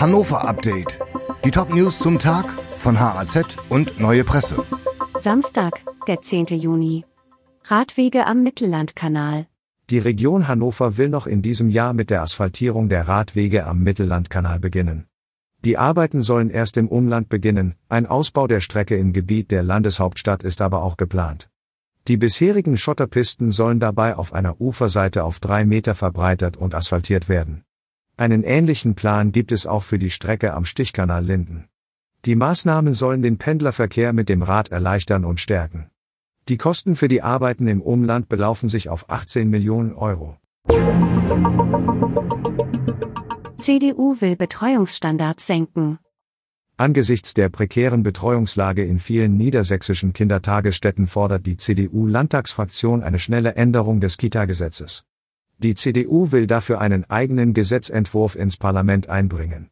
Hannover 0.00 0.46
Update. 0.46 1.00
Die 1.44 1.50
Top-News 1.50 1.98
zum 1.98 2.20
Tag 2.20 2.56
von 2.76 3.00
HAZ 3.00 3.56
und 3.68 3.98
Neue 3.98 4.22
Presse. 4.22 4.64
Samstag, 5.18 5.80
der 6.06 6.22
10. 6.22 6.46
Juni. 6.56 7.04
Radwege 7.64 8.24
am 8.24 8.44
Mittellandkanal. 8.44 9.46
Die 9.90 9.98
Region 9.98 10.46
Hannover 10.46 10.98
will 10.98 11.08
noch 11.08 11.26
in 11.26 11.42
diesem 11.42 11.68
Jahr 11.68 11.94
mit 11.94 12.10
der 12.10 12.22
Asphaltierung 12.22 12.88
der 12.88 13.08
Radwege 13.08 13.66
am 13.66 13.82
Mittellandkanal 13.82 14.60
beginnen. 14.60 15.06
Die 15.64 15.76
Arbeiten 15.76 16.22
sollen 16.22 16.50
erst 16.50 16.76
im 16.76 16.86
Umland 16.86 17.28
beginnen, 17.28 17.74
ein 17.88 18.06
Ausbau 18.06 18.46
der 18.46 18.60
Strecke 18.60 18.96
im 18.96 19.12
Gebiet 19.12 19.50
der 19.50 19.64
Landeshauptstadt 19.64 20.44
ist 20.44 20.60
aber 20.60 20.84
auch 20.84 20.96
geplant. 20.96 21.50
Die 22.06 22.16
bisherigen 22.16 22.78
Schotterpisten 22.78 23.50
sollen 23.50 23.80
dabei 23.80 24.14
auf 24.14 24.32
einer 24.32 24.60
Uferseite 24.60 25.24
auf 25.24 25.40
drei 25.40 25.64
Meter 25.64 25.96
verbreitert 25.96 26.56
und 26.56 26.76
asphaltiert 26.76 27.28
werden. 27.28 27.64
Einen 28.18 28.42
ähnlichen 28.42 28.96
Plan 28.96 29.30
gibt 29.30 29.52
es 29.52 29.64
auch 29.64 29.84
für 29.84 30.00
die 30.00 30.10
Strecke 30.10 30.52
am 30.52 30.64
Stichkanal 30.64 31.24
Linden. 31.24 31.68
Die 32.24 32.34
Maßnahmen 32.34 32.92
sollen 32.92 33.22
den 33.22 33.38
Pendlerverkehr 33.38 34.12
mit 34.12 34.28
dem 34.28 34.42
Rad 34.42 34.72
erleichtern 34.72 35.24
und 35.24 35.38
stärken. 35.38 35.88
Die 36.48 36.56
Kosten 36.56 36.96
für 36.96 37.06
die 37.06 37.22
Arbeiten 37.22 37.68
im 37.68 37.80
Umland 37.80 38.28
belaufen 38.28 38.68
sich 38.68 38.88
auf 38.88 39.08
18 39.08 39.48
Millionen 39.48 39.94
Euro. 39.94 40.36
CDU 43.56 44.20
will 44.20 44.34
Betreuungsstandards 44.34 45.46
senken. 45.46 46.00
Angesichts 46.76 47.34
der 47.34 47.50
prekären 47.50 48.02
Betreuungslage 48.02 48.84
in 48.84 48.98
vielen 48.98 49.36
niedersächsischen 49.36 50.12
Kindertagesstätten 50.12 51.06
fordert 51.06 51.46
die 51.46 51.56
CDU-Landtagsfraktion 51.56 53.04
eine 53.04 53.20
schnelle 53.20 53.54
Änderung 53.54 54.00
des 54.00 54.16
Kita-Gesetzes. 54.16 55.04
Die 55.60 55.74
CDU 55.74 56.30
will 56.30 56.46
dafür 56.46 56.80
einen 56.80 57.04
eigenen 57.10 57.52
Gesetzentwurf 57.52 58.36
ins 58.36 58.56
Parlament 58.56 59.08
einbringen. 59.08 59.70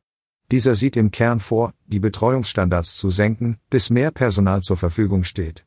Dieser 0.51 0.75
sieht 0.75 0.97
im 0.97 1.13
Kern 1.13 1.39
vor, 1.39 1.75
die 1.87 2.01
Betreuungsstandards 2.01 2.97
zu 2.97 3.11
senken, 3.11 3.59
bis 3.71 3.89
mehr 3.89 4.11
Personal 4.11 4.63
zur 4.63 4.77
Verfügung 4.77 5.23
steht. 5.23 5.65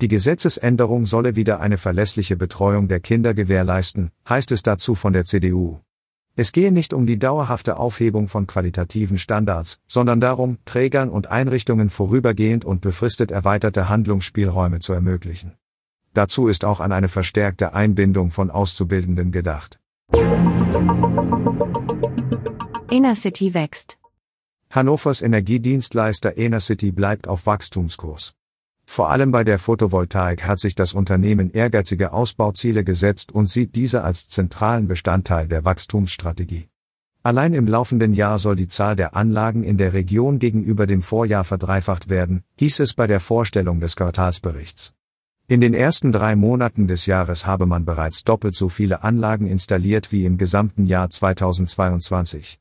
Die 0.00 0.06
Gesetzesänderung 0.06 1.04
solle 1.04 1.34
wieder 1.34 1.58
eine 1.58 1.78
verlässliche 1.78 2.36
Betreuung 2.36 2.86
der 2.86 3.00
Kinder 3.00 3.34
gewährleisten, 3.34 4.12
heißt 4.28 4.52
es 4.52 4.62
dazu 4.62 4.94
von 4.94 5.12
der 5.12 5.24
CDU. 5.24 5.80
Es 6.36 6.52
gehe 6.52 6.70
nicht 6.70 6.92
um 6.92 7.04
die 7.04 7.18
dauerhafte 7.18 7.76
Aufhebung 7.76 8.28
von 8.28 8.46
qualitativen 8.46 9.18
Standards, 9.18 9.80
sondern 9.88 10.20
darum, 10.20 10.58
Trägern 10.64 11.08
und 11.08 11.26
Einrichtungen 11.26 11.90
vorübergehend 11.90 12.64
und 12.64 12.82
befristet 12.82 13.32
erweiterte 13.32 13.88
Handlungsspielräume 13.88 14.78
zu 14.78 14.92
ermöglichen. 14.92 15.54
Dazu 16.16 16.48
ist 16.48 16.64
auch 16.64 16.80
an 16.80 16.92
eine 16.92 17.08
verstärkte 17.08 17.74
Einbindung 17.74 18.30
von 18.30 18.50
Auszubildenden 18.50 19.32
gedacht. 19.32 19.78
Innercity 22.90 23.52
wächst. 23.52 23.98
Hannovers 24.70 25.20
Energiedienstleister 25.20 26.38
Enercity 26.38 26.90
bleibt 26.90 27.28
auf 27.28 27.44
Wachstumskurs. 27.44 28.32
Vor 28.86 29.10
allem 29.10 29.30
bei 29.30 29.44
der 29.44 29.58
Photovoltaik 29.58 30.44
hat 30.44 30.58
sich 30.58 30.74
das 30.74 30.94
Unternehmen 30.94 31.50
ehrgeizige 31.50 32.14
Ausbauziele 32.14 32.82
gesetzt 32.82 33.32
und 33.32 33.50
sieht 33.50 33.74
diese 33.74 34.02
als 34.02 34.26
zentralen 34.26 34.88
Bestandteil 34.88 35.48
der 35.48 35.66
Wachstumsstrategie. 35.66 36.68
Allein 37.24 37.52
im 37.52 37.66
laufenden 37.66 38.14
Jahr 38.14 38.38
soll 38.38 38.56
die 38.56 38.68
Zahl 38.68 38.96
der 38.96 39.16
Anlagen 39.16 39.64
in 39.64 39.76
der 39.76 39.92
Region 39.92 40.38
gegenüber 40.38 40.86
dem 40.86 41.02
Vorjahr 41.02 41.44
verdreifacht 41.44 42.08
werden, 42.08 42.42
hieß 42.58 42.80
es 42.80 42.94
bei 42.94 43.06
der 43.06 43.20
Vorstellung 43.20 43.80
des 43.80 43.96
Quartalsberichts. 43.96 44.94
In 45.48 45.60
den 45.60 45.74
ersten 45.74 46.10
drei 46.10 46.34
Monaten 46.34 46.88
des 46.88 47.06
Jahres 47.06 47.46
habe 47.46 47.66
man 47.66 47.84
bereits 47.84 48.24
doppelt 48.24 48.56
so 48.56 48.68
viele 48.68 49.04
Anlagen 49.04 49.46
installiert 49.46 50.10
wie 50.10 50.24
im 50.24 50.38
gesamten 50.38 50.86
Jahr 50.86 51.08
2022. 51.08 52.58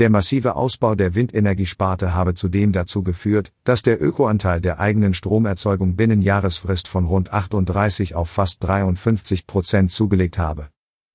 Der 0.00 0.10
massive 0.10 0.56
Ausbau 0.56 0.96
der 0.96 1.14
Windenergiesparte 1.14 2.12
habe 2.12 2.34
zudem 2.34 2.72
dazu 2.72 3.04
geführt, 3.04 3.52
dass 3.62 3.82
der 3.82 4.02
Ökoanteil 4.02 4.60
der 4.60 4.80
eigenen 4.80 5.14
Stromerzeugung 5.14 5.94
binnen 5.94 6.22
Jahresfrist 6.22 6.88
von 6.88 7.04
rund 7.04 7.32
38 7.32 8.16
auf 8.16 8.30
fast 8.30 8.64
53 8.64 9.46
Prozent 9.46 9.92
zugelegt 9.92 10.36
habe. 10.36 10.70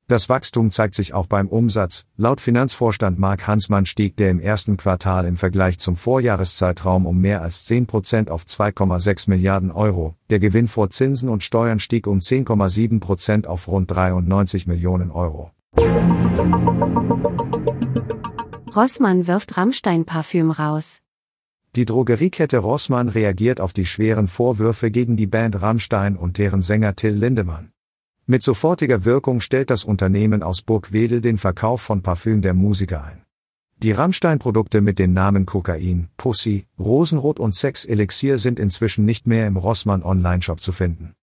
Das 0.09 0.27
Wachstum 0.27 0.71
zeigt 0.71 0.95
sich 0.95 1.13
auch 1.13 1.27
beim 1.27 1.47
Umsatz. 1.47 2.07
Laut 2.17 2.41
Finanzvorstand 2.41 3.19
Mark 3.19 3.45
Hansmann 3.45 3.85
stieg 3.85 4.17
der 4.17 4.31
im 4.31 4.39
ersten 4.39 4.75
Quartal 4.75 5.27
im 5.27 5.37
Vergleich 5.37 5.77
zum 5.77 5.95
Vorjahreszeitraum 5.95 7.05
um 7.05 7.21
mehr 7.21 7.43
als 7.43 7.65
10 7.65 7.85
Prozent 7.85 8.31
auf 8.31 8.43
2,6 8.43 9.29
Milliarden 9.29 9.69
Euro. 9.69 10.15
Der 10.31 10.39
Gewinn 10.39 10.67
vor 10.67 10.89
Zinsen 10.89 11.29
und 11.29 11.43
Steuern 11.43 11.79
stieg 11.79 12.07
um 12.07 12.21
10,7 12.21 12.99
Prozent 12.99 13.45
auf 13.45 13.67
rund 13.67 13.91
93 13.91 14.65
Millionen 14.65 15.11
Euro. 15.11 15.51
Rossmann 18.75 19.27
wirft 19.27 19.57
Rammstein-Parfüm 19.57 20.49
raus. 20.49 21.01
Die 21.75 21.85
Drogeriekette 21.85 22.57
Rossmann 22.57 23.09
reagiert 23.09 23.61
auf 23.61 23.73
die 23.73 23.85
schweren 23.85 24.27
Vorwürfe 24.27 24.89
gegen 24.89 25.17
die 25.17 25.27
Band 25.27 25.61
Rammstein 25.61 26.15
und 26.15 26.39
deren 26.39 26.63
Sänger 26.63 26.95
Till 26.95 27.13
Lindemann. 27.13 27.71
Mit 28.31 28.43
sofortiger 28.43 29.05
Wirkung 29.05 29.41
stellt 29.41 29.71
das 29.71 29.83
Unternehmen 29.83 30.43
aus 30.43 30.61
Burgwedel 30.61 31.19
den 31.19 31.39
Verkauf 31.39 31.81
von 31.81 32.03
Parfüm 32.03 32.43
der 32.43 32.53
Musiker 32.53 33.03
ein. 33.03 33.23
Die 33.81 33.91
Rammstein-Produkte 33.91 34.81
mit 34.81 34.99
den 34.99 35.13
Namen 35.13 35.47
Kokain, 35.47 36.09
Pussy, 36.15 36.67
Rosenrot 36.77 37.39
und 37.39 37.55
Sex 37.55 37.85
Elixier 37.85 38.37
sind 38.37 38.59
inzwischen 38.59 39.03
nicht 39.03 39.25
mehr 39.25 39.47
im 39.47 39.57
Rossmann 39.57 40.03
Online-Shop 40.03 40.61
zu 40.61 40.71
finden. 40.71 41.15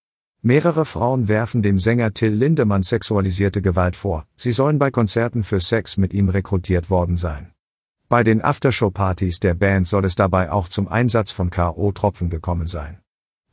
Mehrere 0.42 0.84
Frauen 0.84 1.28
werfen 1.28 1.62
dem 1.62 1.78
Sänger 1.78 2.12
Till 2.12 2.32
Lindemann 2.32 2.82
sexualisierte 2.82 3.62
Gewalt 3.62 3.94
vor, 3.94 4.26
sie 4.34 4.50
sollen 4.50 4.80
bei 4.80 4.90
Konzerten 4.90 5.44
für 5.44 5.60
Sex 5.60 5.98
mit 5.98 6.12
ihm 6.12 6.28
rekrutiert 6.28 6.90
worden 6.90 7.16
sein. 7.16 7.52
Bei 8.08 8.24
den 8.24 8.42
Aftershow-Partys 8.42 9.38
der 9.38 9.54
Band 9.54 9.86
soll 9.86 10.06
es 10.06 10.16
dabei 10.16 10.50
auch 10.50 10.68
zum 10.68 10.88
Einsatz 10.88 11.30
von 11.30 11.50
K.O.-Tropfen 11.50 12.30
gekommen 12.30 12.66
sein. 12.66 12.98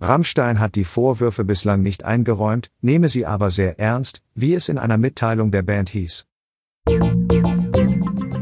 Rammstein 0.04 0.60
hat 0.60 0.76
die 0.76 0.84
Vorwürfe 0.84 1.46
bislang 1.46 1.82
nicht 1.82 2.04
eingeräumt, 2.04 2.70
nehme 2.82 3.08
sie 3.08 3.26
aber 3.26 3.50
sehr 3.50 3.80
ernst, 3.80 4.22
wie 4.36 4.54
es 4.54 4.68
in 4.68 4.78
einer 4.78 4.98
Mitteilung 4.98 5.50
der 5.50 5.62
Band 5.62 5.90
hieß. 5.90 6.26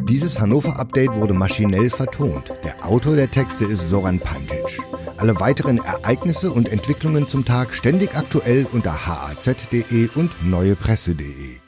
Dieses 0.09 0.39
Hannover-Update 0.39 1.13
wurde 1.13 1.35
maschinell 1.35 1.91
vertont. 1.91 2.51
Der 2.63 2.83
Autor 2.85 3.15
der 3.15 3.29
Texte 3.29 3.65
ist 3.65 3.87
Soran 3.87 4.19
Pantic. 4.19 4.81
Alle 5.17 5.39
weiteren 5.39 5.77
Ereignisse 5.77 6.51
und 6.51 6.71
Entwicklungen 6.71 7.27
zum 7.27 7.45
Tag 7.45 7.75
ständig 7.75 8.15
aktuell 8.15 8.65
unter 8.71 9.05
haz.de 9.05 10.09
und 10.15 10.31
neuepresse.de. 10.43 11.59